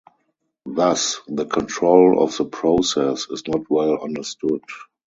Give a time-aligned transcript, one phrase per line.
[0.65, 4.63] Thus the control of the process is not well understood.